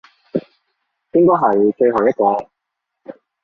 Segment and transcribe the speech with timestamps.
[1.11, 3.13] 應該係最後一個